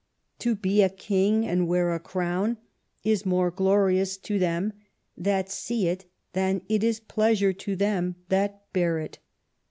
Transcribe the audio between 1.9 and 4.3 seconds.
a crown is more glorious